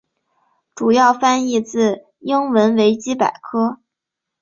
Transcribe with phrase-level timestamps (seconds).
[0.73, 3.79] 主要翻译自英文维基百科。